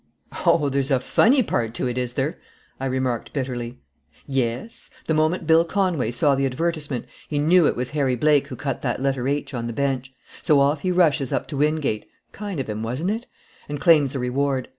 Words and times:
"O, 0.47 0.67
there's 0.69 0.89
a 0.89 0.99
funny 0.99 1.43
part 1.43 1.75
to 1.75 1.85
it, 1.85 1.95
is 1.95 2.13
there?" 2.15 2.39
I 2.79 2.87
remarked 2.87 3.33
bitterly. 3.33 3.77
"Yes. 4.25 4.89
The 5.05 5.13
moment 5.13 5.45
Bill 5.45 5.63
Conway 5.63 6.09
saw 6.09 6.33
the 6.33 6.47
advertisement, 6.47 7.05
he 7.27 7.37
knew 7.37 7.67
it 7.67 7.75
was 7.75 7.91
Harry 7.91 8.15
Blake 8.15 8.47
who 8.47 8.55
cut 8.55 8.81
that 8.81 8.99
letter 8.99 9.27
H 9.27 9.53
on 9.53 9.67
the 9.67 9.73
bench; 9.73 10.11
so 10.41 10.59
off 10.59 10.79
he 10.81 10.91
rushes 10.91 11.31
up 11.31 11.47
to 11.49 11.57
Wingate 11.57 12.07
kind 12.31 12.59
of 12.59 12.67
him, 12.67 12.81
wasn't 12.81 13.11
it? 13.11 13.27
and 13.69 13.79
claims 13.79 14.13
the 14.13 14.17
reward. 14.17 14.69